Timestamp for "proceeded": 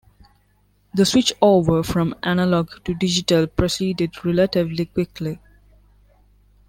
3.45-4.25